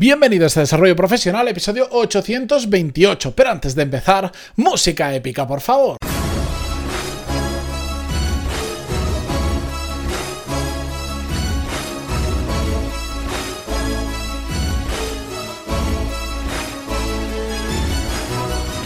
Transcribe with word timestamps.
Bienvenidos 0.00 0.56
a 0.56 0.60
Desarrollo 0.60 0.94
Profesional, 0.94 1.48
episodio 1.48 1.88
828. 1.90 3.34
Pero 3.34 3.50
antes 3.50 3.74
de 3.74 3.82
empezar, 3.82 4.30
música 4.54 5.12
épica, 5.12 5.44
por 5.44 5.60
favor. 5.60 5.96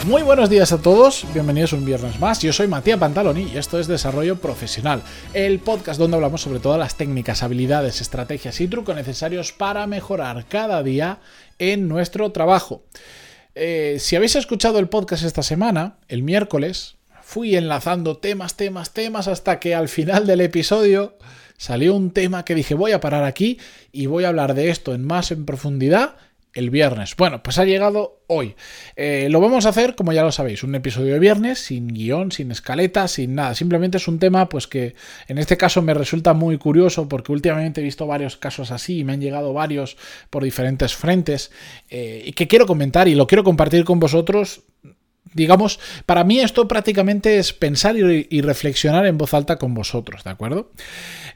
Muy 0.06 0.22
buenos 0.22 0.50
días 0.50 0.72
a 0.72 0.82
todos, 0.82 1.24
bienvenidos 1.32 1.72
un 1.72 1.84
viernes 1.84 2.18
más. 2.18 2.42
Yo 2.42 2.52
soy 2.52 2.66
Matías 2.66 2.98
Pantaloni 2.98 3.52
y 3.54 3.56
esto 3.56 3.78
es 3.78 3.86
Desarrollo 3.86 4.34
Profesional, 4.34 5.00
el 5.32 5.60
podcast 5.60 5.96
donde 5.96 6.16
hablamos 6.16 6.40
sobre 6.40 6.58
todas 6.58 6.78
las 6.78 6.96
técnicas, 6.96 7.44
habilidades, 7.44 8.00
estrategias 8.00 8.60
y 8.60 8.66
trucos 8.66 8.96
necesarios 8.96 9.52
para 9.52 9.86
mejorar 9.86 10.46
cada 10.48 10.82
día 10.82 11.20
en 11.60 11.86
nuestro 11.86 12.32
trabajo. 12.32 12.82
Eh, 13.54 13.98
si 14.00 14.16
habéis 14.16 14.34
escuchado 14.34 14.80
el 14.80 14.88
podcast 14.88 15.22
esta 15.22 15.44
semana, 15.44 15.98
el 16.08 16.24
miércoles, 16.24 16.96
fui 17.22 17.54
enlazando 17.54 18.16
temas, 18.16 18.56
temas, 18.56 18.92
temas 18.92 19.28
hasta 19.28 19.60
que 19.60 19.76
al 19.76 19.88
final 19.88 20.26
del 20.26 20.40
episodio 20.40 21.16
salió 21.56 21.94
un 21.94 22.10
tema 22.10 22.44
que 22.44 22.56
dije 22.56 22.74
voy 22.74 22.90
a 22.90 23.00
parar 23.00 23.22
aquí 23.22 23.60
y 23.92 24.06
voy 24.06 24.24
a 24.24 24.28
hablar 24.28 24.54
de 24.54 24.70
esto 24.70 24.94
en 24.94 25.06
más 25.06 25.30
en 25.30 25.46
profundidad 25.46 26.16
el 26.54 26.70
viernes. 26.70 27.16
Bueno, 27.16 27.42
pues 27.42 27.58
ha 27.58 27.64
llegado 27.64 28.22
hoy. 28.26 28.54
Eh, 28.96 29.28
lo 29.30 29.40
vamos 29.40 29.64
a 29.66 29.70
hacer, 29.70 29.94
como 29.94 30.12
ya 30.12 30.22
lo 30.22 30.32
sabéis, 30.32 30.62
un 30.62 30.74
episodio 30.74 31.14
de 31.14 31.18
viernes, 31.18 31.58
sin 31.58 31.88
guion, 31.88 32.30
sin 32.30 32.50
escaleta, 32.50 33.08
sin 33.08 33.34
nada. 33.34 33.54
Simplemente 33.54 33.96
es 33.96 34.08
un 34.08 34.18
tema, 34.18 34.48
pues 34.48 34.66
que 34.66 34.94
en 35.28 35.38
este 35.38 35.56
caso 35.56 35.82
me 35.82 35.94
resulta 35.94 36.34
muy 36.34 36.58
curioso, 36.58 37.08
porque 37.08 37.32
últimamente 37.32 37.80
he 37.80 37.84
visto 37.84 38.06
varios 38.06 38.36
casos 38.36 38.70
así 38.70 38.98
y 38.98 39.04
me 39.04 39.14
han 39.14 39.20
llegado 39.20 39.52
varios 39.52 39.96
por 40.30 40.44
diferentes 40.44 40.94
frentes, 40.94 41.50
eh, 41.88 42.22
y 42.26 42.32
que 42.32 42.48
quiero 42.48 42.66
comentar 42.66 43.08
y 43.08 43.14
lo 43.14 43.26
quiero 43.26 43.44
compartir 43.44 43.84
con 43.84 43.98
vosotros. 43.98 44.62
Digamos, 45.34 45.80
para 46.04 46.24
mí 46.24 46.40
esto 46.40 46.68
prácticamente 46.68 47.38
es 47.38 47.54
pensar 47.54 47.96
y, 47.96 48.40
reflexionar 48.42 49.06
en 49.06 49.16
voz 49.16 49.32
alta 49.32 49.56
con 49.56 49.72
vosotros, 49.72 50.24
¿de 50.24 50.30
acuerdo? 50.30 50.72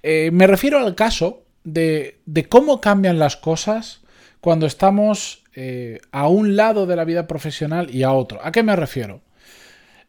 Eh, 0.03 0.31
me 0.33 0.47
refiero 0.47 0.79
al 0.79 0.95
caso 0.95 1.45
de, 1.65 2.21
de 2.27 2.47
cómo 2.47 2.83
cambian 2.83 3.19
las 3.19 3.37
cosas 3.37 4.03
cuando 4.47 4.67
estamos 4.67 5.43
eh, 5.57 5.99
a 6.13 6.29
un 6.29 6.55
lado 6.55 6.87
de 6.87 6.95
la 6.95 7.05
vida 7.05 7.27
profesional 7.27 7.93
y 7.93 8.05
a 8.05 8.13
otro. 8.13 8.39
¿A 8.45 8.53
qué 8.53 8.63
me 8.63 8.77
refiero? 8.77 9.21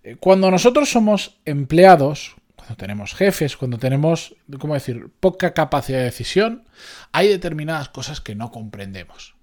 Eh, 0.04 0.16
cuando 0.20 0.52
nosotros 0.52 0.92
somos 0.92 1.40
empleados, 1.46 2.36
cuando 2.56 2.76
tenemos 2.76 3.16
jefes, 3.16 3.58
cuando 3.58 3.80
tenemos, 3.80 4.36
¿cómo 4.60 4.76
decir?, 4.76 5.08
poca 5.20 5.56
capacidad 5.56 5.98
de 5.98 6.04
decisión, 6.04 6.66
hay 7.14 7.30
determinadas 7.30 7.90
cosas 7.90 8.22
que 8.22 8.36
no 8.36 8.52
comprendemos. 8.52 9.34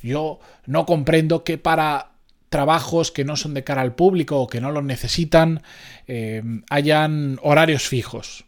Yo 0.00 0.40
no 0.64 0.86
comprendo 0.86 1.44
que 1.44 1.58
para 1.58 2.12
trabajos 2.48 3.12
que 3.12 3.26
no 3.26 3.36
son 3.36 3.52
de 3.52 3.62
cara 3.62 3.82
al 3.82 3.94
público 3.94 4.40
o 4.40 4.46
que 4.46 4.62
no 4.62 4.72
los 4.72 4.84
necesitan 4.84 5.62
eh, 6.06 6.42
hayan 6.70 7.38
horarios 7.42 7.86
fijos 7.88 8.46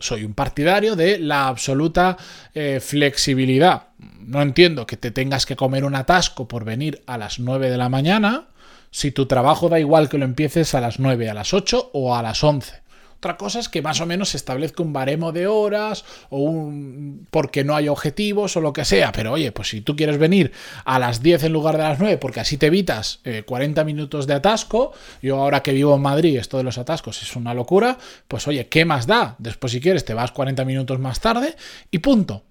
soy 0.00 0.24
un 0.24 0.34
partidario 0.34 0.96
de 0.96 1.18
la 1.18 1.48
absoluta 1.48 2.16
eh, 2.54 2.80
flexibilidad. 2.80 3.88
No 4.20 4.42
entiendo 4.42 4.86
que 4.86 4.96
te 4.96 5.10
tengas 5.10 5.46
que 5.46 5.56
comer 5.56 5.84
un 5.84 5.94
atasco 5.94 6.48
por 6.48 6.64
venir 6.64 7.02
a 7.06 7.18
las 7.18 7.38
9 7.38 7.70
de 7.70 7.76
la 7.76 7.88
mañana 7.88 8.48
si 8.90 9.12
tu 9.12 9.26
trabajo 9.26 9.68
da 9.68 9.78
igual 9.78 10.08
que 10.08 10.18
lo 10.18 10.24
empieces 10.24 10.74
a 10.74 10.80
las 10.80 10.98
9, 10.98 11.30
a 11.30 11.34
las 11.34 11.54
8 11.54 11.90
o 11.92 12.16
a 12.16 12.22
las 12.22 12.42
11. 12.42 12.80
Otra 13.20 13.36
cosa 13.36 13.58
es 13.58 13.68
que 13.68 13.82
más 13.82 14.00
o 14.00 14.06
menos 14.06 14.30
se 14.30 14.38
establezca 14.38 14.82
un 14.82 14.94
baremo 14.94 15.30
de 15.30 15.46
horas 15.46 16.06
o 16.30 16.38
un 16.38 17.26
porque 17.30 17.64
no 17.64 17.76
hay 17.76 17.86
objetivos 17.86 18.56
o 18.56 18.62
lo 18.62 18.72
que 18.72 18.86
sea. 18.86 19.12
Pero 19.12 19.32
oye, 19.32 19.52
pues 19.52 19.68
si 19.68 19.82
tú 19.82 19.94
quieres 19.94 20.16
venir 20.16 20.52
a 20.86 20.98
las 20.98 21.22
10 21.22 21.44
en 21.44 21.52
lugar 21.52 21.76
de 21.76 21.82
las 21.82 21.98
9 21.98 22.16
porque 22.16 22.40
así 22.40 22.56
te 22.56 22.68
evitas 22.68 23.20
40 23.44 23.78
eh, 23.78 23.84
minutos 23.84 24.26
de 24.26 24.32
atasco, 24.32 24.94
yo 25.20 25.36
ahora 25.36 25.62
que 25.62 25.74
vivo 25.74 25.94
en 25.96 26.00
Madrid, 26.00 26.38
esto 26.38 26.56
de 26.56 26.62
los 26.62 26.78
atascos 26.78 27.22
es 27.22 27.36
una 27.36 27.52
locura, 27.52 27.98
pues 28.26 28.48
oye, 28.48 28.68
¿qué 28.68 28.86
más 28.86 29.06
da? 29.06 29.34
Después 29.36 29.74
si 29.74 29.82
quieres 29.82 30.06
te 30.06 30.14
vas 30.14 30.32
40 30.32 30.64
minutos 30.64 30.98
más 30.98 31.20
tarde 31.20 31.56
y 31.90 31.98
punto. 31.98 32.44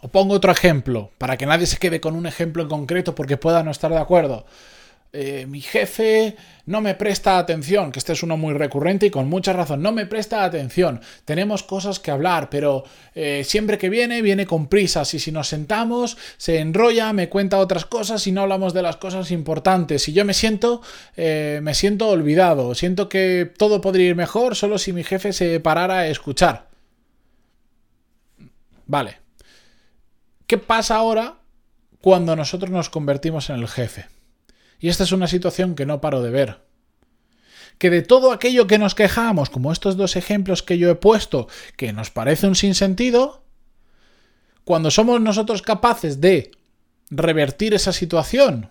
O 0.00 0.08
pongo 0.08 0.32
otro 0.32 0.50
ejemplo, 0.50 1.10
para 1.18 1.36
que 1.36 1.44
nadie 1.44 1.66
se 1.66 1.76
quede 1.76 2.00
con 2.00 2.16
un 2.16 2.26
ejemplo 2.26 2.62
en 2.62 2.70
concreto 2.70 3.14
porque 3.14 3.36
pueda 3.36 3.62
no 3.62 3.72
estar 3.72 3.90
de 3.90 3.98
acuerdo. 3.98 4.46
Eh, 5.10 5.46
mi 5.48 5.62
jefe 5.62 6.36
no 6.66 6.82
me 6.82 6.94
presta 6.94 7.38
atención, 7.38 7.92
que 7.92 7.98
este 7.98 8.12
es 8.12 8.22
uno 8.22 8.36
muy 8.36 8.52
recurrente 8.52 9.06
y 9.06 9.10
con 9.10 9.26
mucha 9.26 9.54
razón, 9.54 9.80
no 9.80 9.90
me 9.90 10.04
presta 10.04 10.44
atención, 10.44 11.00
tenemos 11.24 11.62
cosas 11.62 11.98
que 11.98 12.10
hablar, 12.10 12.50
pero 12.50 12.84
eh, 13.14 13.42
siempre 13.42 13.78
que 13.78 13.88
viene, 13.88 14.20
viene 14.20 14.44
con 14.44 14.66
prisas 14.66 15.14
y 15.14 15.18
si 15.18 15.32
nos 15.32 15.48
sentamos, 15.48 16.18
se 16.36 16.58
enrolla, 16.58 17.14
me 17.14 17.30
cuenta 17.30 17.56
otras 17.56 17.86
cosas 17.86 18.26
y 18.26 18.32
no 18.32 18.42
hablamos 18.42 18.74
de 18.74 18.82
las 18.82 18.98
cosas 18.98 19.30
importantes 19.30 20.06
y 20.08 20.12
yo 20.12 20.26
me 20.26 20.34
siento, 20.34 20.82
eh, 21.16 21.60
me 21.62 21.72
siento 21.72 22.08
olvidado, 22.08 22.74
siento 22.74 23.08
que 23.08 23.50
todo 23.56 23.80
podría 23.80 24.08
ir 24.08 24.16
mejor 24.16 24.56
solo 24.56 24.76
si 24.76 24.92
mi 24.92 25.04
jefe 25.04 25.32
se 25.32 25.58
parara 25.60 26.00
a 26.00 26.08
escuchar. 26.08 26.68
Vale. 28.84 29.18
¿Qué 30.46 30.58
pasa 30.58 30.96
ahora 30.96 31.36
cuando 32.02 32.36
nosotros 32.36 32.70
nos 32.70 32.90
convertimos 32.90 33.48
en 33.48 33.56
el 33.56 33.68
jefe? 33.68 34.17
Y 34.80 34.88
esta 34.88 35.04
es 35.04 35.12
una 35.12 35.26
situación 35.26 35.74
que 35.74 35.86
no 35.86 36.00
paro 36.00 36.22
de 36.22 36.30
ver. 36.30 36.60
Que 37.78 37.90
de 37.90 38.02
todo 38.02 38.32
aquello 38.32 38.66
que 38.66 38.78
nos 38.78 38.94
quejamos, 38.94 39.50
como 39.50 39.72
estos 39.72 39.96
dos 39.96 40.16
ejemplos 40.16 40.62
que 40.62 40.78
yo 40.78 40.90
he 40.90 40.94
puesto, 40.94 41.48
que 41.76 41.92
nos 41.92 42.10
parece 42.10 42.46
un 42.46 42.54
sinsentido, 42.54 43.42
cuando 44.64 44.90
somos 44.90 45.20
nosotros 45.20 45.62
capaces 45.62 46.20
de 46.20 46.50
revertir 47.10 47.74
esa 47.74 47.92
situación 47.92 48.70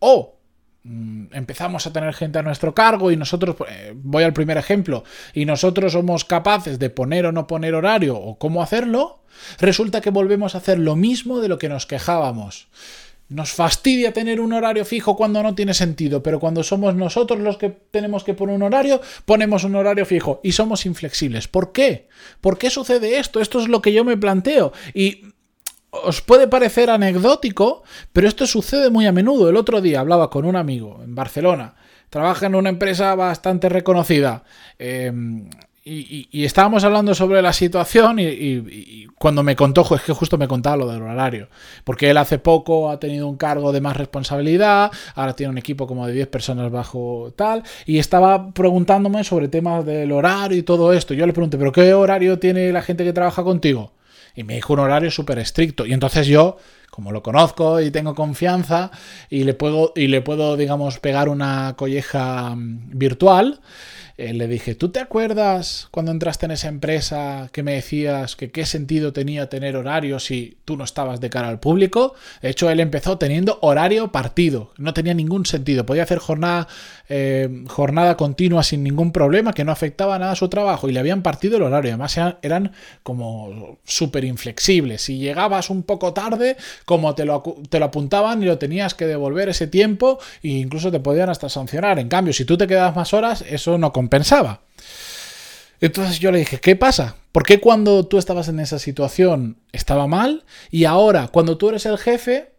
o 0.00 0.36
mm, 0.82 1.26
empezamos 1.32 1.86
a 1.86 1.92
tener 1.92 2.12
gente 2.14 2.38
a 2.38 2.42
nuestro 2.42 2.74
cargo 2.74 3.10
y 3.10 3.16
nosotros, 3.16 3.56
eh, 3.68 3.92
voy 3.94 4.24
al 4.24 4.32
primer 4.32 4.56
ejemplo, 4.56 5.04
y 5.34 5.44
nosotros 5.44 5.92
somos 5.92 6.24
capaces 6.24 6.78
de 6.78 6.90
poner 6.90 7.26
o 7.26 7.32
no 7.32 7.46
poner 7.46 7.74
horario 7.74 8.16
o 8.16 8.38
cómo 8.38 8.62
hacerlo, 8.62 9.22
resulta 9.60 10.00
que 10.00 10.10
volvemos 10.10 10.54
a 10.54 10.58
hacer 10.58 10.78
lo 10.78 10.96
mismo 10.96 11.40
de 11.40 11.48
lo 11.48 11.58
que 11.58 11.68
nos 11.68 11.86
quejábamos. 11.86 12.68
Nos 13.28 13.52
fastidia 13.52 14.12
tener 14.12 14.40
un 14.40 14.54
horario 14.54 14.86
fijo 14.86 15.14
cuando 15.14 15.42
no 15.42 15.54
tiene 15.54 15.74
sentido, 15.74 16.22
pero 16.22 16.40
cuando 16.40 16.62
somos 16.62 16.94
nosotros 16.94 17.40
los 17.40 17.58
que 17.58 17.68
tenemos 17.68 18.24
que 18.24 18.32
poner 18.32 18.56
un 18.56 18.62
horario, 18.62 19.02
ponemos 19.26 19.64
un 19.64 19.76
horario 19.76 20.06
fijo 20.06 20.40
y 20.42 20.52
somos 20.52 20.86
inflexibles. 20.86 21.46
¿Por 21.46 21.72
qué? 21.72 22.08
¿Por 22.40 22.56
qué 22.56 22.70
sucede 22.70 23.18
esto? 23.18 23.40
Esto 23.40 23.60
es 23.60 23.68
lo 23.68 23.82
que 23.82 23.92
yo 23.92 24.02
me 24.02 24.16
planteo. 24.16 24.72
Y 24.94 25.26
os 25.90 26.22
puede 26.22 26.48
parecer 26.48 26.88
anecdótico, 26.88 27.82
pero 28.14 28.28
esto 28.28 28.46
sucede 28.46 28.88
muy 28.88 29.06
a 29.06 29.12
menudo. 29.12 29.50
El 29.50 29.56
otro 29.56 29.82
día 29.82 30.00
hablaba 30.00 30.30
con 30.30 30.46
un 30.46 30.56
amigo 30.56 31.00
en 31.02 31.14
Barcelona, 31.14 31.74
trabaja 32.08 32.46
en 32.46 32.54
una 32.54 32.70
empresa 32.70 33.14
bastante 33.14 33.68
reconocida. 33.68 34.44
Eh, 34.78 35.12
y, 35.88 36.44
estábamos 36.44 36.84
hablando 36.84 37.14
sobre 37.14 37.40
la 37.42 37.52
situación 37.52 38.18
y, 38.18 39.06
cuando 39.18 39.42
me 39.42 39.56
contó, 39.56 39.86
es 39.94 40.02
que 40.02 40.12
justo 40.12 40.38
me 40.38 40.46
contaba 40.46 40.76
lo 40.76 40.88
del 40.88 41.02
horario, 41.02 41.48
porque 41.84 42.10
él 42.10 42.16
hace 42.18 42.38
poco 42.38 42.90
ha 42.90 43.00
tenido 43.00 43.26
un 43.26 43.36
cargo 43.36 43.72
de 43.72 43.80
más 43.80 43.96
responsabilidad, 43.96 44.92
ahora 45.14 45.34
tiene 45.34 45.50
un 45.50 45.58
equipo 45.58 45.86
como 45.86 46.06
de 46.06 46.12
10 46.12 46.28
personas 46.28 46.70
bajo 46.70 47.32
tal, 47.34 47.62
y 47.86 47.98
estaba 47.98 48.52
preguntándome 48.52 49.24
sobre 49.24 49.48
temas 49.48 49.84
del 49.84 50.12
horario 50.12 50.58
y 50.58 50.62
todo 50.62 50.92
esto. 50.92 51.14
Yo 51.14 51.26
le 51.26 51.32
pregunté, 51.32 51.58
¿pero 51.58 51.72
qué 51.72 51.94
horario 51.94 52.38
tiene 52.38 52.70
la 52.72 52.82
gente 52.82 53.04
que 53.04 53.12
trabaja 53.12 53.42
contigo? 53.42 53.92
Y 54.34 54.44
me 54.44 54.54
dijo 54.54 54.72
un 54.72 54.78
horario 54.78 55.10
súper 55.10 55.40
estricto. 55.40 55.84
Y 55.84 55.92
entonces 55.92 56.28
yo, 56.28 56.58
como 56.90 57.10
lo 57.10 57.24
conozco 57.24 57.80
y 57.80 57.90
tengo 57.90 58.14
confianza, 58.14 58.92
y 59.28 59.42
le 59.42 59.54
puedo, 59.54 59.92
y 59.96 60.06
le 60.06 60.20
puedo 60.20 60.56
digamos, 60.56 61.00
pegar 61.00 61.28
una 61.28 61.74
colleja 61.76 62.54
mm, 62.54 62.90
virtual, 62.96 63.60
eh, 64.18 64.34
le 64.34 64.48
dije, 64.48 64.74
¿tú 64.74 64.88
te 64.88 64.98
acuerdas 64.98 65.86
cuando 65.92 66.10
entraste 66.10 66.46
en 66.46 66.50
esa 66.50 66.66
empresa 66.66 67.50
que 67.52 67.62
me 67.62 67.74
decías 67.74 68.34
que 68.34 68.50
qué 68.50 68.66
sentido 68.66 69.12
tenía 69.12 69.48
tener 69.48 69.76
horario 69.76 70.18
si 70.18 70.58
tú 70.64 70.76
no 70.76 70.82
estabas 70.82 71.20
de 71.20 71.30
cara 71.30 71.48
al 71.48 71.60
público? 71.60 72.14
De 72.42 72.50
hecho, 72.50 72.68
él 72.68 72.80
empezó 72.80 73.16
teniendo 73.16 73.60
horario 73.62 74.10
partido, 74.10 74.72
no 74.76 74.92
tenía 74.92 75.14
ningún 75.14 75.46
sentido, 75.46 75.86
podía 75.86 76.02
hacer 76.02 76.18
jornada, 76.18 76.66
eh, 77.08 77.62
jornada 77.68 78.16
continua 78.16 78.64
sin 78.64 78.82
ningún 78.82 79.12
problema, 79.12 79.52
que 79.52 79.64
no 79.64 79.70
afectaba 79.70 80.18
nada 80.18 80.32
a 80.32 80.36
su 80.36 80.48
trabajo 80.48 80.88
y 80.88 80.92
le 80.92 80.98
habían 80.98 81.22
partido 81.22 81.56
el 81.56 81.62
horario, 81.62 81.92
además 81.92 82.18
eran, 82.42 82.72
como 83.04 83.78
súper 83.84 84.24
inflexibles. 84.24 85.02
Si 85.02 85.18
llegabas 85.18 85.70
un 85.70 85.84
poco 85.84 86.12
tarde, 86.12 86.56
como 86.86 87.14
te 87.14 87.24
lo, 87.24 87.44
te 87.70 87.78
lo 87.78 87.84
apuntaban 87.84 88.42
y 88.42 88.46
lo 88.46 88.58
tenías 88.58 88.94
que 88.94 89.06
devolver 89.06 89.48
ese 89.48 89.68
tiempo 89.68 90.18
e 90.42 90.48
incluso 90.48 90.90
te 90.90 90.98
podían 90.98 91.30
hasta 91.30 91.48
sancionar. 91.48 92.00
En 92.00 92.08
cambio, 92.08 92.32
si 92.32 92.44
tú 92.44 92.58
te 92.58 92.66
quedabas 92.66 92.96
más 92.96 93.14
horas, 93.14 93.44
eso 93.48 93.78
no 93.78 93.92
pensaba. 94.08 94.62
Entonces 95.80 96.18
yo 96.18 96.32
le 96.32 96.40
dije, 96.40 96.58
¿qué 96.58 96.76
pasa? 96.76 97.16
¿Por 97.32 97.44
qué 97.44 97.60
cuando 97.60 98.06
tú 98.06 98.18
estabas 98.18 98.48
en 98.48 98.58
esa 98.58 98.78
situación 98.78 99.58
estaba 99.72 100.06
mal 100.06 100.44
y 100.70 100.84
ahora 100.84 101.28
cuando 101.28 101.56
tú 101.56 101.68
eres 101.68 101.86
el 101.86 101.98
jefe 101.98 102.52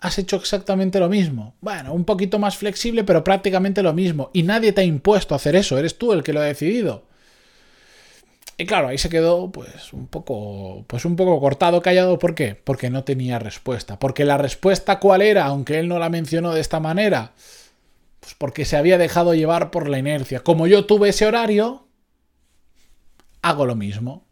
has 0.00 0.18
hecho 0.18 0.36
exactamente 0.36 1.00
lo 1.00 1.08
mismo? 1.08 1.54
Bueno, 1.60 1.94
un 1.94 2.04
poquito 2.04 2.38
más 2.38 2.56
flexible, 2.56 3.04
pero 3.04 3.24
prácticamente 3.24 3.82
lo 3.82 3.94
mismo. 3.94 4.30
Y 4.34 4.42
nadie 4.42 4.72
te 4.72 4.82
ha 4.82 4.84
impuesto 4.84 5.34
hacer 5.34 5.56
eso, 5.56 5.78
eres 5.78 5.96
tú 5.96 6.12
el 6.12 6.22
que 6.22 6.32
lo 6.32 6.40
ha 6.40 6.44
decidido. 6.44 7.04
Y 8.58 8.66
claro, 8.66 8.88
ahí 8.88 8.98
se 8.98 9.08
quedó 9.08 9.50
pues 9.50 9.92
un 9.92 10.06
poco 10.06 10.84
pues 10.86 11.04
un 11.04 11.16
poco 11.16 11.40
cortado, 11.40 11.80
callado, 11.80 12.18
¿por 12.18 12.34
qué? 12.34 12.54
Porque 12.54 12.90
no 12.90 13.04
tenía 13.04 13.38
respuesta. 13.38 13.98
Porque 13.98 14.24
la 14.24 14.36
respuesta 14.36 14.98
cuál 14.98 15.22
era, 15.22 15.46
aunque 15.46 15.78
él 15.78 15.88
no 15.88 15.98
la 15.98 16.10
mencionó 16.10 16.52
de 16.52 16.60
esta 16.60 16.78
manera, 16.78 17.32
pues 18.22 18.36
porque 18.38 18.64
se 18.64 18.76
había 18.76 18.98
dejado 18.98 19.34
llevar 19.34 19.72
por 19.72 19.88
la 19.88 19.98
inercia. 19.98 20.44
Como 20.44 20.68
yo 20.68 20.86
tuve 20.86 21.08
ese 21.08 21.26
horario, 21.26 21.88
hago 23.42 23.66
lo 23.66 23.74
mismo. 23.74 24.24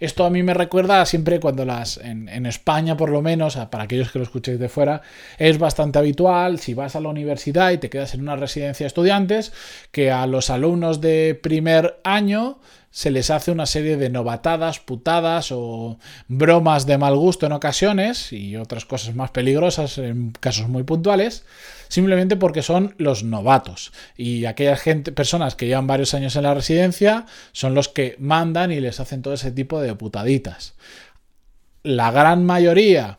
Esto 0.00 0.24
a 0.24 0.30
mí 0.30 0.42
me 0.42 0.54
recuerda 0.54 1.04
siempre 1.04 1.40
cuando 1.40 1.66
las, 1.66 1.98
en, 1.98 2.46
España 2.46 2.96
por 2.96 3.10
lo 3.10 3.20
menos, 3.20 3.56
para 3.70 3.84
aquellos 3.84 4.10
que 4.10 4.18
lo 4.18 4.24
escuchéis 4.24 4.58
de 4.58 4.70
fuera, 4.70 5.02
es 5.36 5.58
bastante 5.58 5.98
habitual 5.98 6.58
si 6.58 6.72
vas 6.72 6.96
a 6.96 7.00
la 7.00 7.10
universidad 7.10 7.70
y 7.70 7.76
te 7.76 7.90
quedas 7.90 8.14
en 8.14 8.22
una 8.22 8.34
residencia 8.34 8.84
de 8.84 8.88
estudiantes, 8.88 9.52
que 9.90 10.10
a 10.10 10.26
los 10.26 10.48
alumnos 10.48 11.02
de 11.02 11.38
primer 11.40 12.00
año 12.02 12.60
se 12.94 13.10
les 13.10 13.28
hace 13.30 13.50
una 13.50 13.66
serie 13.66 13.96
de 13.96 14.08
novatadas, 14.08 14.78
putadas 14.78 15.50
o 15.50 15.98
bromas 16.28 16.86
de 16.86 16.96
mal 16.96 17.16
gusto 17.16 17.44
en 17.44 17.50
ocasiones 17.50 18.32
y 18.32 18.54
otras 18.54 18.84
cosas 18.84 19.16
más 19.16 19.32
peligrosas 19.32 19.98
en 19.98 20.30
casos 20.30 20.68
muy 20.68 20.84
puntuales, 20.84 21.44
simplemente 21.88 22.36
porque 22.36 22.62
son 22.62 22.94
los 22.98 23.24
novatos. 23.24 23.92
Y 24.16 24.44
aquellas 24.44 24.80
gente, 24.80 25.10
personas 25.10 25.56
que 25.56 25.66
llevan 25.66 25.88
varios 25.88 26.14
años 26.14 26.36
en 26.36 26.44
la 26.44 26.54
residencia 26.54 27.26
son 27.50 27.74
los 27.74 27.88
que 27.88 28.14
mandan 28.20 28.70
y 28.70 28.78
les 28.78 29.00
hacen 29.00 29.22
todo 29.22 29.34
ese 29.34 29.50
tipo 29.50 29.80
de 29.80 29.96
putaditas. 29.96 30.74
La 31.82 32.12
gran 32.12 32.46
mayoría 32.46 33.18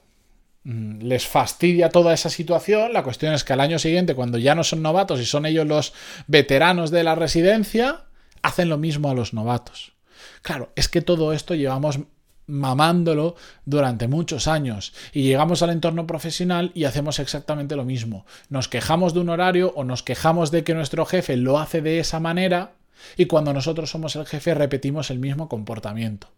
mm, 0.64 1.02
les 1.02 1.28
fastidia 1.28 1.90
toda 1.90 2.14
esa 2.14 2.30
situación. 2.30 2.94
La 2.94 3.04
cuestión 3.04 3.34
es 3.34 3.44
que 3.44 3.52
al 3.52 3.60
año 3.60 3.78
siguiente, 3.78 4.16
cuando 4.16 4.38
ya 4.38 4.56
no 4.56 4.64
son 4.64 4.82
novatos 4.82 5.20
y 5.20 5.26
son 5.26 5.46
ellos 5.46 5.68
los 5.68 5.92
veteranos 6.28 6.92
de 6.92 7.04
la 7.04 7.16
residencia, 7.16 8.05
hacen 8.46 8.70
lo 8.70 8.78
mismo 8.78 9.10
a 9.10 9.14
los 9.14 9.34
novatos. 9.34 9.94
Claro, 10.42 10.72
es 10.76 10.88
que 10.88 11.02
todo 11.02 11.34
esto 11.34 11.56
llevamos 11.56 12.00
mamándolo 12.48 13.36
durante 13.66 14.08
muchos 14.08 14.48
años 14.48 14.94
y 15.14 15.24
llegamos 15.24 15.64
al 15.64 15.72
entorno 15.72 16.06
profesional 16.06 16.72
y 16.76 16.84
hacemos 16.84 17.18
exactamente 17.18 17.76
lo 17.76 17.86
mismo. 17.86 18.26
Nos 18.50 18.68
quejamos 18.68 19.16
de 19.16 19.22
un 19.22 19.30
horario 19.30 19.74
o 19.76 19.84
nos 19.84 20.04
quejamos 20.04 20.52
de 20.52 20.64
que 20.64 20.76
nuestro 20.76 21.06
jefe 21.06 21.38
lo 21.38 21.58
hace 21.58 21.82
de 21.82 22.00
esa 22.00 22.20
manera 22.20 22.74
y 23.18 23.26
cuando 23.26 23.52
nosotros 23.52 23.90
somos 23.90 24.16
el 24.16 24.28
jefe 24.28 24.54
repetimos 24.54 25.10
el 25.10 25.18
mismo 25.18 25.50
comportamiento. 25.50 26.30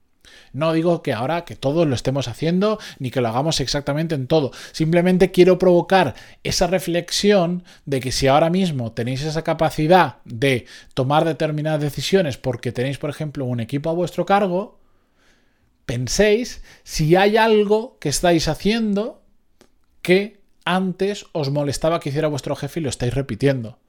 No 0.53 0.73
digo 0.73 1.01
que 1.01 1.13
ahora 1.13 1.45
que 1.45 1.55
todos 1.55 1.87
lo 1.87 1.95
estemos 1.95 2.27
haciendo 2.27 2.79
ni 2.99 3.11
que 3.11 3.21
lo 3.21 3.27
hagamos 3.29 3.59
exactamente 3.59 4.15
en 4.15 4.27
todo. 4.27 4.51
Simplemente 4.71 5.31
quiero 5.31 5.59
provocar 5.59 6.15
esa 6.43 6.67
reflexión 6.67 7.63
de 7.85 7.99
que 7.99 8.11
si 8.11 8.27
ahora 8.27 8.49
mismo 8.49 8.91
tenéis 8.91 9.23
esa 9.23 9.43
capacidad 9.43 10.17
de 10.25 10.65
tomar 10.93 11.25
determinadas 11.25 11.81
decisiones 11.81 12.37
porque 12.37 12.71
tenéis, 12.71 12.97
por 12.97 13.09
ejemplo, 13.09 13.45
un 13.45 13.59
equipo 13.59 13.89
a 13.89 13.93
vuestro 13.93 14.25
cargo, 14.25 14.79
penséis 15.85 16.61
si 16.83 17.15
hay 17.15 17.37
algo 17.37 17.97
que 17.99 18.09
estáis 18.09 18.47
haciendo 18.47 19.21
que 20.01 20.41
antes 20.65 21.25
os 21.31 21.49
molestaba 21.49 21.99
que 21.99 22.09
hiciera 22.09 22.27
vuestro 22.27 22.55
jefe 22.55 22.79
y 22.79 22.83
lo 22.83 22.89
estáis 22.89 23.13
repitiendo. 23.13 23.79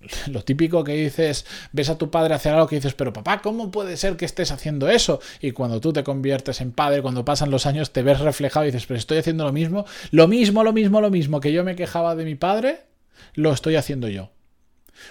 lo 0.28 0.42
típico 0.42 0.84
que 0.84 0.92
dices, 0.92 1.46
ves 1.72 1.90
a 1.90 1.98
tu 1.98 2.10
padre 2.10 2.34
hacer 2.34 2.52
algo 2.52 2.66
que 2.66 2.76
dices, 2.76 2.94
pero 2.94 3.12
papá, 3.12 3.40
¿cómo 3.42 3.70
puede 3.70 3.96
ser 3.96 4.16
que 4.16 4.24
estés 4.24 4.50
haciendo 4.50 4.88
eso? 4.88 5.20
Y 5.40 5.52
cuando 5.52 5.80
tú 5.80 5.92
te 5.92 6.04
conviertes 6.04 6.60
en 6.60 6.72
padre, 6.72 7.02
cuando 7.02 7.24
pasan 7.24 7.50
los 7.50 7.66
años, 7.66 7.92
te 7.92 8.02
ves 8.02 8.20
reflejado 8.20 8.64
y 8.64 8.68
dices, 8.68 8.86
pero 8.86 8.98
estoy 8.98 9.18
haciendo 9.18 9.44
lo 9.44 9.52
mismo, 9.52 9.84
lo 10.10 10.28
mismo, 10.28 10.64
lo 10.64 10.72
mismo, 10.72 11.00
lo 11.00 11.10
mismo 11.10 11.40
que 11.40 11.52
yo 11.52 11.64
me 11.64 11.76
quejaba 11.76 12.14
de 12.14 12.24
mi 12.24 12.34
padre, 12.34 12.80
lo 13.34 13.52
estoy 13.52 13.76
haciendo 13.76 14.08
yo. 14.08 14.30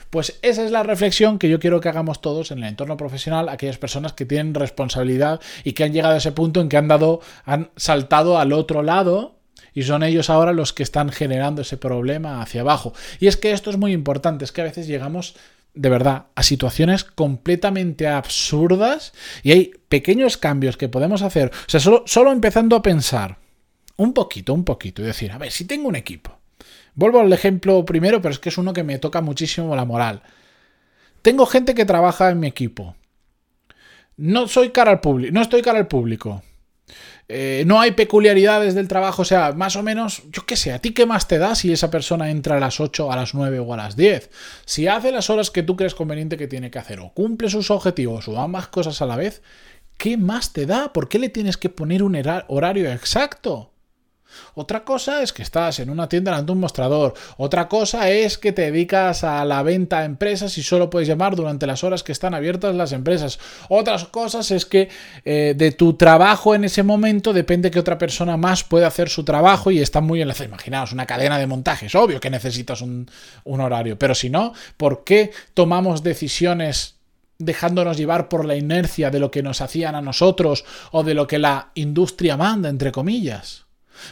Pues 0.09 0.37
esa 0.41 0.65
es 0.65 0.71
la 0.71 0.83
reflexión 0.83 1.39
que 1.39 1.47
yo 1.47 1.59
quiero 1.59 1.79
que 1.79 1.87
hagamos 1.87 2.21
todos 2.21 2.51
en 2.51 2.59
el 2.59 2.65
entorno 2.65 2.97
profesional, 2.97 3.47
aquellas 3.47 3.77
personas 3.77 4.11
que 4.11 4.25
tienen 4.25 4.53
responsabilidad 4.53 5.39
y 5.63 5.73
que 5.73 5.85
han 5.85 5.93
llegado 5.93 6.15
a 6.15 6.17
ese 6.17 6.33
punto 6.33 6.59
en 6.59 6.67
que 6.67 6.75
han 6.75 6.89
dado, 6.89 7.21
han 7.45 7.71
saltado 7.77 8.37
al 8.37 8.51
otro 8.51 8.83
lado 8.83 9.36
y 9.77 9.83
son 9.83 10.01
ellos 10.01 10.31
ahora 10.31 10.53
los 10.53 10.73
que 10.73 10.81
están 10.81 11.11
generando 11.11 11.61
ese 11.61 11.77
problema 11.77 12.41
hacia 12.41 12.61
abajo. 12.61 12.93
Y 13.19 13.27
es 13.27 13.37
que 13.37 13.51
esto 13.51 13.69
es 13.69 13.77
muy 13.77 13.93
importante, 13.93 14.43
es 14.43 14.51
que 14.51 14.61
a 14.61 14.63
veces 14.63 14.87
llegamos 14.87 15.35
de 15.75 15.89
verdad 15.89 16.25
a 16.33 16.41
situaciones 16.41 17.03
completamente 17.03 18.07
absurdas 18.07 19.13
y 19.43 19.51
hay 19.51 19.71
pequeños 19.87 20.37
cambios 20.37 20.77
que 20.77 20.89
podemos 20.89 21.21
hacer, 21.21 21.51
o 21.53 21.69
sea, 21.69 21.79
solo, 21.79 22.01
solo 22.07 22.31
empezando 22.31 22.75
a 22.75 22.81
pensar 22.81 23.37
un 23.97 24.13
poquito, 24.13 24.51
un 24.55 24.63
poquito 24.63 25.03
y 25.03 25.05
decir, 25.05 25.31
a 25.31 25.37
ver, 25.37 25.51
si 25.51 25.65
tengo 25.65 25.87
un 25.87 25.95
equipo. 25.95 26.39
Vuelvo 26.95 27.19
al 27.19 27.31
ejemplo 27.31 27.85
primero, 27.85 28.19
pero 28.19 28.33
es 28.33 28.39
que 28.39 28.49
es 28.49 28.57
uno 28.57 28.73
que 28.73 28.83
me 28.83 28.97
toca 28.97 29.21
muchísimo 29.21 29.75
la 29.75 29.85
moral. 29.85 30.23
Tengo 31.21 31.45
gente 31.45 31.75
que 31.75 31.85
trabaja 31.85 32.31
en 32.31 32.39
mi 32.39 32.47
equipo. 32.47 32.95
No 34.15 34.47
soy 34.47 34.71
cara 34.71 34.89
al 34.89 35.01
público, 35.01 35.31
no 35.31 35.43
estoy 35.43 35.61
cara 35.61 35.77
al 35.77 35.87
público. 35.87 36.41
Eh, 37.27 37.63
no 37.67 37.81
hay 37.81 37.91
peculiaridades 37.91 38.73
del 38.73 38.87
trabajo, 38.87 39.23
o 39.23 39.25
sea, 39.25 39.51
más 39.51 39.75
o 39.75 39.83
menos, 39.83 40.23
yo 40.31 40.45
qué 40.45 40.55
sé, 40.55 40.71
¿a 40.71 40.79
ti 40.79 40.93
qué 40.93 41.05
más 41.05 41.27
te 41.27 41.37
da 41.37 41.55
si 41.55 41.73
esa 41.73 41.91
persona 41.91 42.29
entra 42.29 42.55
a 42.55 42.59
las 42.59 42.79
8, 42.79 43.11
a 43.11 43.15
las 43.15 43.33
9 43.33 43.59
o 43.59 43.73
a 43.73 43.77
las 43.77 43.97
10? 43.97 44.29
Si 44.65 44.87
hace 44.87 45.11
las 45.11 45.29
horas 45.29 45.51
que 45.51 45.63
tú 45.63 45.75
crees 45.75 45.95
conveniente 45.95 46.37
que 46.37 46.47
tiene 46.47 46.71
que 46.71 46.79
hacer 46.79 46.99
o 46.99 47.09
cumple 47.09 47.49
sus 47.49 47.69
objetivos 47.69 48.27
o 48.27 48.39
ambas 48.39 48.67
cosas 48.69 49.01
a 49.01 49.05
la 49.05 49.17
vez, 49.17 49.41
¿qué 49.97 50.15
más 50.15 50.53
te 50.53 50.65
da? 50.65 50.93
¿Por 50.93 51.09
qué 51.09 51.19
le 51.19 51.29
tienes 51.29 51.57
que 51.57 51.69
poner 51.69 52.03
un 52.03 52.17
horario 52.47 52.91
exacto? 52.91 53.71
Otra 54.55 54.83
cosa 54.83 55.21
es 55.21 55.33
que 55.33 55.43
estás 55.43 55.79
en 55.79 55.89
una 55.89 56.09
tienda 56.09 56.31
delante 56.31 56.47
de 56.47 56.51
un 56.53 56.59
mostrador. 56.59 57.13
Otra 57.37 57.67
cosa 57.67 58.09
es 58.09 58.37
que 58.37 58.51
te 58.51 58.63
dedicas 58.63 59.23
a 59.23 59.43
la 59.45 59.63
venta 59.63 59.99
a 59.99 60.05
empresas 60.05 60.57
y 60.57 60.63
solo 60.63 60.89
puedes 60.89 61.07
llamar 61.07 61.35
durante 61.35 61.67
las 61.67 61.83
horas 61.83 62.03
que 62.03 62.11
están 62.11 62.33
abiertas 62.33 62.75
las 62.75 62.91
empresas. 62.91 63.39
Otras 63.69 64.05
cosas 64.05 64.51
es 64.51 64.65
que 64.65 64.89
eh, 65.25 65.53
de 65.55 65.71
tu 65.71 65.93
trabajo 65.93 66.55
en 66.55 66.63
ese 66.63 66.83
momento 66.83 67.33
depende 67.33 67.71
que 67.71 67.79
otra 67.79 67.97
persona 67.97 68.37
más 68.37 68.63
pueda 68.63 68.87
hacer 68.87 69.09
su 69.09 69.23
trabajo 69.23 69.71
y 69.71 69.79
está 69.79 70.01
muy 70.01 70.21
enlazado. 70.21 70.49
Imaginaos 70.49 70.91
una 70.91 71.05
cadena 71.05 71.37
de 71.37 71.47
montajes. 71.47 71.95
Obvio 71.95 72.19
que 72.19 72.29
necesitas 72.29 72.81
un, 72.81 73.09
un 73.43 73.61
horario. 73.61 73.97
Pero 73.97 74.15
si 74.15 74.29
no, 74.29 74.53
¿por 74.77 75.03
qué 75.03 75.31
tomamos 75.53 76.03
decisiones 76.03 76.95
dejándonos 77.39 77.97
llevar 77.97 78.29
por 78.29 78.45
la 78.45 78.55
inercia 78.55 79.11
de 79.11 79.19
lo 79.19 79.29
que 79.31 79.43
nos 79.43 79.61
hacían 79.61 79.95
a 79.95 80.01
nosotros 80.01 80.65
o 80.91 81.03
de 81.03 81.13
lo 81.13 81.27
que 81.27 81.39
la 81.39 81.71
industria 81.75 82.37
manda, 82.37 82.69
entre 82.69 82.91
comillas? 82.91 83.66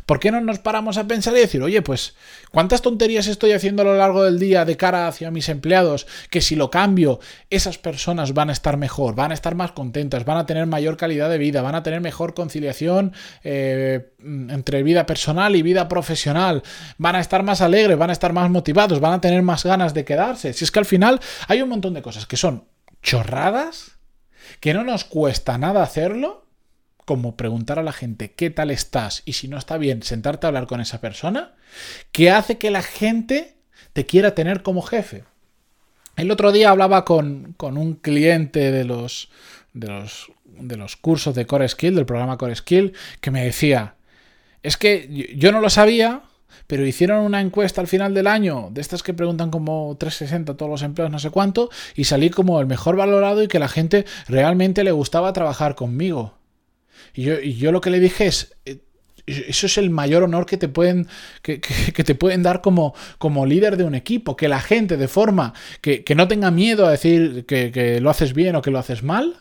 ¿Por 0.05 0.19
qué 0.19 0.31
no 0.31 0.41
nos 0.41 0.59
paramos 0.59 0.97
a 0.97 1.07
pensar 1.07 1.35
y 1.35 1.39
decir, 1.39 1.61
oye, 1.61 1.81
pues, 1.81 2.15
¿cuántas 2.51 2.81
tonterías 2.81 3.27
estoy 3.27 3.51
haciendo 3.51 3.81
a 3.81 3.85
lo 3.85 3.95
largo 3.95 4.23
del 4.23 4.39
día 4.39 4.65
de 4.65 4.77
cara 4.77 5.07
hacia 5.07 5.31
mis 5.31 5.49
empleados 5.49 6.07
que 6.29 6.41
si 6.41 6.55
lo 6.55 6.69
cambio, 6.69 7.19
esas 7.49 7.77
personas 7.77 8.33
van 8.33 8.49
a 8.49 8.53
estar 8.53 8.77
mejor, 8.77 9.15
van 9.15 9.31
a 9.31 9.33
estar 9.33 9.55
más 9.55 9.71
contentas, 9.71 10.25
van 10.25 10.37
a 10.37 10.45
tener 10.45 10.65
mayor 10.65 10.97
calidad 10.97 11.29
de 11.29 11.37
vida, 11.37 11.61
van 11.61 11.75
a 11.75 11.83
tener 11.83 12.01
mejor 12.01 12.33
conciliación 12.33 13.13
eh, 13.43 14.13
entre 14.19 14.83
vida 14.83 15.05
personal 15.05 15.55
y 15.55 15.61
vida 15.61 15.87
profesional, 15.87 16.63
van 16.97 17.15
a 17.15 17.19
estar 17.19 17.43
más 17.43 17.61
alegres, 17.61 17.97
van 17.97 18.09
a 18.09 18.13
estar 18.13 18.33
más 18.33 18.49
motivados, 18.49 18.99
van 18.99 19.13
a 19.13 19.21
tener 19.21 19.41
más 19.41 19.63
ganas 19.63 19.93
de 19.93 20.05
quedarse? 20.05 20.53
Si 20.53 20.63
es 20.63 20.71
que 20.71 20.79
al 20.79 20.85
final 20.85 21.19
hay 21.47 21.61
un 21.61 21.69
montón 21.69 21.93
de 21.93 22.01
cosas 22.01 22.25
que 22.25 22.37
son 22.37 22.65
chorradas, 23.01 23.97
que 24.59 24.73
no 24.73 24.83
nos 24.83 25.05
cuesta 25.05 25.57
nada 25.57 25.83
hacerlo 25.83 26.44
como 27.05 27.37
preguntar 27.37 27.79
a 27.79 27.83
la 27.83 27.93
gente 27.93 28.33
qué 28.33 28.49
tal 28.49 28.71
estás 28.71 29.21
y 29.25 29.33
si 29.33 29.47
no 29.47 29.57
está 29.57 29.77
bien, 29.77 30.03
sentarte 30.03 30.45
a 30.45 30.49
hablar 30.49 30.67
con 30.67 30.81
esa 30.81 30.99
persona, 30.99 31.53
que 32.11 32.31
hace 32.31 32.57
que 32.57 32.71
la 32.71 32.81
gente 32.81 33.55
te 33.93 34.05
quiera 34.05 34.35
tener 34.35 34.63
como 34.63 34.81
jefe. 34.81 35.23
El 36.17 36.31
otro 36.31 36.51
día 36.51 36.69
hablaba 36.69 37.05
con, 37.05 37.55
un 37.59 37.93
cliente 37.95 38.71
de 38.71 38.85
los, 38.85 39.29
de, 39.73 39.87
los, 39.87 40.31
de 40.45 40.77
los 40.77 40.95
cursos 40.95 41.35
de 41.35 41.45
Core 41.45 41.67
Skill, 41.67 41.95
del 41.95 42.05
programa 42.05 42.37
Core 42.37 42.55
Skill, 42.55 42.93
que 43.21 43.31
me 43.31 43.45
decía, 43.45 43.95
es 44.63 44.77
que 44.77 45.33
yo 45.35 45.51
no 45.51 45.61
lo 45.61 45.69
sabía, 45.69 46.23
pero 46.67 46.85
hicieron 46.85 47.23
una 47.23 47.41
encuesta 47.41 47.81
al 47.81 47.87
final 47.87 48.13
del 48.13 48.27
año, 48.27 48.69
de 48.71 48.81
estas 48.81 49.03
que 49.03 49.13
preguntan 49.13 49.51
como 49.51 49.95
360 49.99 50.53
a 50.53 50.57
todos 50.57 50.71
los 50.71 50.81
empleos, 50.81 51.11
no 51.11 51.19
sé 51.19 51.29
cuánto, 51.29 51.69
y 51.95 52.05
salí 52.05 52.29
como 52.29 52.59
el 52.59 52.65
mejor 52.65 52.95
valorado 52.95 53.43
y 53.43 53.47
que 53.47 53.59
la 53.59 53.67
gente 53.67 54.05
realmente 54.27 54.83
le 54.83 54.91
gustaba 54.91 55.33
trabajar 55.33 55.75
conmigo. 55.75 56.33
Y 57.13 57.55
yo, 57.55 57.71
lo 57.71 57.81
que 57.81 57.89
le 57.89 57.99
dije 57.99 58.27
es, 58.27 58.55
eh, 58.65 58.79
eso 59.27 59.65
es 59.65 59.77
el 59.77 59.89
mayor 59.89 60.23
honor 60.23 60.45
que 60.45 60.57
te 60.57 60.67
pueden, 60.67 61.07
que, 61.41 61.59
te 61.59 62.15
pueden 62.15 62.43
dar 62.43 62.61
como, 62.61 62.93
como, 63.17 63.45
líder 63.45 63.77
de 63.77 63.83
un 63.83 63.95
equipo, 63.95 64.35
que 64.35 64.47
la 64.47 64.59
gente 64.59 64.97
de 64.97 65.07
forma 65.07 65.53
que, 65.81 66.03
no 66.15 66.27
tenga 66.27 66.51
miedo 66.51 66.85
a 66.85 66.91
decir 66.91 67.45
que, 67.45 67.99
lo 68.01 68.09
haces 68.09 68.33
bien 68.33 68.55
o 68.55 68.61
que 68.61 68.71
lo 68.71 68.79
haces 68.79 69.03
mal, 69.03 69.37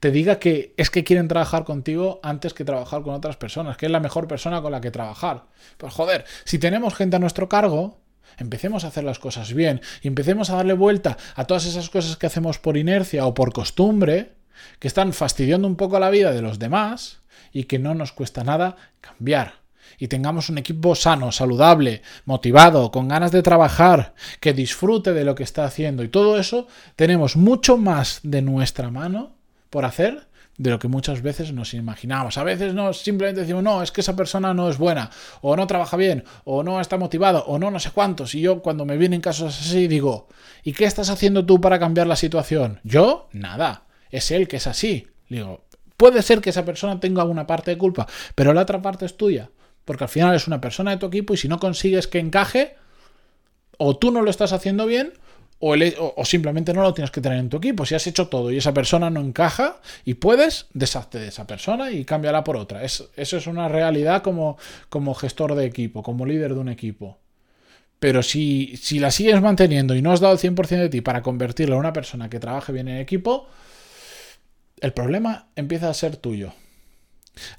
te 0.00 0.10
diga 0.10 0.38
que 0.38 0.74
es 0.76 0.90
que 0.90 1.02
quieren 1.02 1.28
trabajar 1.28 1.64
contigo 1.64 2.20
antes 2.22 2.54
que 2.54 2.64
trabajar 2.64 3.02
con 3.02 3.14
otras 3.14 3.36
personas, 3.36 3.76
que 3.76 3.86
es 3.86 3.92
la 3.92 4.00
mejor 4.00 4.28
persona 4.28 4.62
con 4.62 4.72
la 4.72 4.80
que 4.80 4.90
trabajar. 4.90 5.46
Pues 5.76 5.92
joder, 5.92 6.24
si 6.44 6.58
tenemos 6.58 6.94
gente 6.94 7.16
a 7.16 7.18
nuestro 7.18 7.48
cargo, 7.48 8.00
empecemos 8.38 8.84
a 8.84 8.88
hacer 8.88 9.04
las 9.04 9.18
cosas 9.18 9.52
bien 9.52 9.80
y 10.02 10.08
empecemos 10.08 10.50
a 10.50 10.56
darle 10.56 10.74
vuelta 10.74 11.16
a 11.34 11.44
todas 11.44 11.66
esas 11.66 11.90
cosas 11.90 12.16
que 12.16 12.26
hacemos 12.26 12.58
por 12.58 12.76
inercia 12.76 13.26
o 13.26 13.34
por 13.34 13.52
costumbre, 13.52 14.37
que 14.78 14.88
están 14.88 15.12
fastidiando 15.12 15.68
un 15.68 15.76
poco 15.76 15.98
la 15.98 16.10
vida 16.10 16.32
de 16.32 16.42
los 16.42 16.58
demás 16.58 17.20
y 17.52 17.64
que 17.64 17.78
no 17.78 17.94
nos 17.94 18.12
cuesta 18.12 18.44
nada 18.44 18.76
cambiar. 19.00 19.54
Y 19.98 20.08
tengamos 20.08 20.48
un 20.48 20.58
equipo 20.58 20.94
sano, 20.94 21.32
saludable, 21.32 22.02
motivado, 22.24 22.90
con 22.90 23.08
ganas 23.08 23.32
de 23.32 23.42
trabajar, 23.42 24.14
que 24.40 24.52
disfrute 24.52 25.12
de 25.12 25.24
lo 25.24 25.34
que 25.34 25.42
está 25.42 25.64
haciendo. 25.64 26.04
Y 26.04 26.08
todo 26.08 26.38
eso 26.38 26.68
tenemos 26.94 27.36
mucho 27.36 27.78
más 27.78 28.20
de 28.22 28.42
nuestra 28.42 28.90
mano 28.90 29.36
por 29.70 29.84
hacer 29.84 30.28
de 30.58 30.70
lo 30.70 30.78
que 30.78 30.88
muchas 30.88 31.22
veces 31.22 31.52
nos 31.52 31.72
imaginamos. 31.72 32.36
A 32.36 32.44
veces 32.44 32.74
no 32.74 32.92
simplemente 32.92 33.42
decimos, 33.42 33.62
no, 33.62 33.82
es 33.82 33.92
que 33.92 34.00
esa 34.00 34.16
persona 34.16 34.52
no 34.52 34.68
es 34.68 34.76
buena, 34.76 35.10
o 35.40 35.56
no 35.56 35.66
trabaja 35.66 35.96
bien, 35.96 36.24
o 36.44 36.62
no 36.62 36.80
está 36.80 36.98
motivado, 36.98 37.44
o 37.46 37.58
no 37.58 37.70
no 37.70 37.78
sé 37.78 37.90
cuántos. 37.92 38.34
Y 38.34 38.40
yo 38.40 38.60
cuando 38.60 38.84
me 38.84 38.96
vienen 38.96 39.20
casos 39.20 39.58
así 39.58 39.86
digo, 39.86 40.28
¿y 40.64 40.72
qué 40.72 40.84
estás 40.84 41.10
haciendo 41.10 41.46
tú 41.46 41.60
para 41.60 41.78
cambiar 41.78 42.08
la 42.08 42.16
situación? 42.16 42.80
Yo, 42.82 43.28
nada. 43.32 43.84
Es 44.10 44.30
él 44.30 44.48
que 44.48 44.56
es 44.56 44.66
así. 44.66 45.06
Digo, 45.28 45.64
puede 45.96 46.22
ser 46.22 46.40
que 46.40 46.50
esa 46.50 46.64
persona 46.64 47.00
tenga 47.00 47.24
una 47.24 47.46
parte 47.46 47.70
de 47.70 47.78
culpa, 47.78 48.06
pero 48.34 48.52
la 48.52 48.62
otra 48.62 48.80
parte 48.82 49.04
es 49.06 49.16
tuya. 49.16 49.50
Porque 49.84 50.04
al 50.04 50.10
final 50.10 50.34
es 50.34 50.46
una 50.46 50.60
persona 50.60 50.90
de 50.90 50.98
tu 50.98 51.06
equipo 51.06 51.34
y 51.34 51.36
si 51.36 51.48
no 51.48 51.58
consigues 51.58 52.06
que 52.06 52.18
encaje, 52.18 52.76
o 53.78 53.96
tú 53.96 54.10
no 54.10 54.22
lo 54.22 54.30
estás 54.30 54.52
haciendo 54.52 54.86
bien, 54.86 55.14
o, 55.60 56.24
simplemente 56.24 56.72
no 56.72 56.82
lo 56.82 56.94
tienes 56.94 57.10
que 57.10 57.20
tener 57.20 57.38
en 57.38 57.48
tu 57.48 57.56
equipo. 57.56 57.84
Si 57.84 57.94
has 57.94 58.06
hecho 58.06 58.28
todo 58.28 58.52
y 58.52 58.58
esa 58.58 58.72
persona 58.72 59.10
no 59.10 59.20
encaja 59.20 59.80
y 60.04 60.14
puedes, 60.14 60.66
deshazte 60.72 61.18
de 61.18 61.28
esa 61.28 61.46
persona 61.46 61.90
y 61.90 62.04
cámbiala 62.04 62.44
por 62.44 62.56
otra. 62.56 62.84
eso 62.84 63.08
es 63.16 63.46
una 63.46 63.68
realidad 63.68 64.22
como, 64.22 64.56
como 64.88 65.14
gestor 65.14 65.54
de 65.54 65.64
equipo, 65.64 66.02
como 66.02 66.26
líder 66.26 66.54
de 66.54 66.60
un 66.60 66.68
equipo. 66.68 67.18
Pero 67.98 68.22
si, 68.22 68.76
si 68.76 69.00
la 69.00 69.10
sigues 69.10 69.40
manteniendo 69.42 69.96
y 69.96 70.02
no 70.02 70.12
has 70.12 70.20
dado 70.20 70.34
el 70.34 70.38
100% 70.38 70.66
de 70.78 70.88
ti 70.88 71.00
para 71.00 71.22
convertirla 71.22 71.74
en 71.74 71.80
una 71.80 71.92
persona 71.92 72.30
que 72.30 72.38
trabaje 72.38 72.72
bien 72.72 72.86
en 72.86 72.98
equipo, 72.98 73.48
el 74.82 74.92
problema 74.92 75.48
empieza 75.56 75.88
a 75.88 75.94
ser 75.94 76.16
tuyo. 76.16 76.52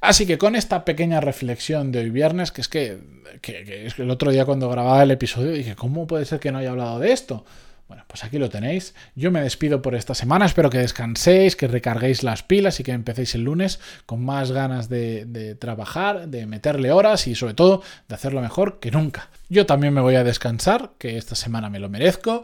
Así 0.02 0.26
que 0.26 0.38
con 0.38 0.56
esta 0.56 0.86
pequeña 0.86 1.22
reflexión 1.22 1.92
de 1.92 2.00
hoy 2.00 2.10
viernes, 2.10 2.52
que 2.52 2.62
es 2.62 2.68
que, 2.68 3.00
que, 3.42 3.88
el 3.98 4.10
otro 4.10 4.32
día 4.32 4.46
cuando 4.46 4.70
grababa 4.70 5.04
el 5.04 5.12
episodio 5.12 5.52
dije, 5.52 5.76
¿cómo 5.76 6.08
puede 6.08 6.26
ser 6.26 6.40
que 6.40 6.52
no 6.52 6.58
haya 6.58 6.72
hablado 6.72 7.00
de 7.00 7.12
esto? 7.12 7.46
Bueno, 7.90 8.04
pues 8.06 8.24
aquí 8.24 8.38
lo 8.38 8.50
tenéis. 8.50 8.94
Yo 9.16 9.32
me 9.32 9.42
despido 9.42 9.82
por 9.82 9.96
esta 9.96 10.14
semana. 10.14 10.46
Espero 10.46 10.70
que 10.70 10.78
descanséis, 10.78 11.56
que 11.56 11.68
recarguéis 11.68 12.22
las 12.22 12.44
pilas 12.44 12.80
y 12.80 12.84
que 12.84 12.92
empecéis 12.92 13.34
el 13.34 13.46
lunes 13.46 13.80
con 14.06 14.24
más 14.24 14.52
ganas 14.52 14.90
de, 14.90 15.58
trabajar, 15.60 16.28
de 16.28 16.46
meterle 16.46 16.92
horas 16.92 17.26
y 17.26 17.34
sobre 17.34 17.56
todo 17.56 17.82
de 18.08 18.14
hacerlo 18.14 18.42
mejor 18.42 18.80
que 18.80 18.92
nunca. 18.92 19.32
Yo 19.50 19.66
también 19.66 19.96
me 19.96 20.02
voy 20.02 20.14
a 20.16 20.24
descansar, 20.24 20.92
que 21.00 21.18
esta 21.18 21.34
semana 21.34 21.72
me 21.72 21.80
lo 21.80 21.90
merezco, 21.90 22.44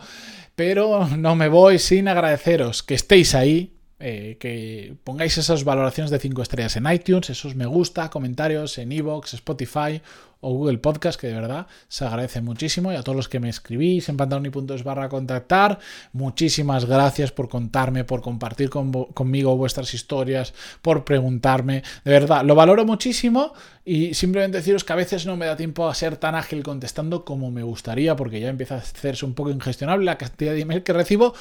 pero 0.56 1.08
no 1.16 1.36
me 1.36 1.48
voy 1.48 1.78
sin 1.78 2.08
agradeceros 2.08 2.82
que 2.82 2.96
estéis 2.96 3.36
ahí, 3.36 3.75
eh, 3.98 4.36
que 4.40 4.96
pongáis 5.06 5.38
esas 5.38 5.64
valoraciones 5.64 6.12
de 6.12 6.20
5 6.20 6.42
estrellas 6.42 6.76
en 6.76 6.92
iTunes, 6.92 7.30
esos 7.30 7.56
me 7.56 7.66
gusta, 7.66 8.10
comentarios 8.10 8.78
en 8.78 8.92
Evox, 8.92 9.34
Spotify 9.36 10.02
o 10.42 10.54
Google 10.54 10.78
Podcast, 10.78 11.20
que 11.20 11.28
de 11.28 11.34
verdad 11.34 11.66
se 11.88 12.06
agradece 12.06 12.42
muchísimo. 12.42 12.92
Y 12.92 12.96
a 12.96 13.04
todos 13.04 13.16
los 13.16 13.30
que 13.30 13.40
me 13.40 13.50
escribís 13.50 14.10
en 14.10 14.18
pantaloni.es 14.18 14.84
barra 14.84 15.10
contactar, 15.10 15.80
muchísimas 16.14 16.86
gracias 16.86 17.32
por 17.32 17.50
contarme, 17.50 18.04
por 18.04 18.22
compartir 18.22 18.70
conmigo 18.70 19.58
vuestras 19.58 19.94
historias, 19.94 20.54
por 20.82 21.04
preguntarme. 21.04 21.82
De 22.04 22.12
verdad, 22.12 22.44
lo 22.44 22.54
valoro 22.54 22.86
muchísimo 22.86 23.54
y 23.86 24.14
simplemente 24.14 24.58
deciros 24.58 24.84
que 24.84 24.94
a 24.94 24.98
veces 24.98 25.26
no 25.26 25.38
me 25.38 25.46
da 25.46 25.56
tiempo 25.56 25.88
a 25.88 25.96
ser 25.96 26.18
tan 26.18 26.36
ágil 26.36 26.64
contestando 26.64 27.26
como 27.26 27.50
me 27.50 27.64
gustaría, 27.64 28.16
porque 28.16 28.40
ya 28.40 28.50
empieza 28.50 28.76
a 28.76 28.80
hacerse 28.80 29.26
un 29.26 29.34
poco 29.34 29.52
ingestionable 29.52 30.06
la 30.06 30.18
cantidad 30.18 30.54
de 30.54 30.62
email 30.62 30.84
que 30.84 30.94
recibo 30.94 31.34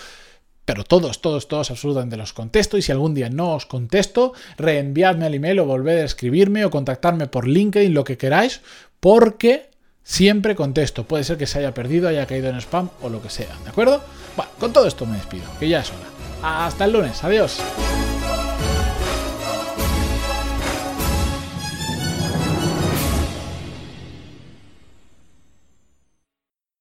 pero 0.64 0.85
todos, 0.85 1.21
todos, 1.21 1.49
todos 1.49 1.71
absolutamente 1.71 2.16
los 2.16 2.33
contesto 2.33 2.78
y 2.78 2.83
si 2.83 2.92
algún 2.92 3.14
día 3.14 3.30
no 3.30 3.54
os 3.54 3.66
contesto, 3.66 4.33
reenviadme 4.56 5.26
al 5.26 5.35
email 5.35 5.61
o 5.61 5.66
volved 5.66 5.99
a 6.00 6.04
escribirme 6.04 6.64
o 6.64 6.71
contactarme 6.71 7.26
por 7.26 7.47
LinkedIn, 7.47 7.92
lo 7.92 8.04
que 8.04 8.16
queráis, 8.16 8.61
porque 9.00 9.71
siempre 10.02 10.54
contesto. 10.54 11.04
Puede 11.04 11.25
ser 11.25 11.37
que 11.37 11.47
se 11.47 11.59
haya 11.59 11.75
perdido, 11.75 12.09
haya 12.09 12.26
caído 12.26 12.49
en 12.49 12.56
spam 12.61 12.90
o 13.02 13.09
lo 13.09 13.21
que 13.21 13.30
sea, 13.30 13.54
¿de 13.64 13.71
acuerdo? 13.71 14.02
Bueno, 14.37 14.50
con 14.59 14.73
todo 14.73 14.87
esto 14.87 15.06
me 15.06 15.16
despido, 15.16 15.44
que 15.59 15.68
ya 15.68 15.80
es 15.80 15.90
hora. 15.90 16.66
Hasta 16.66 16.85
el 16.85 16.92
lunes, 16.92 17.23
adiós. 17.25 17.61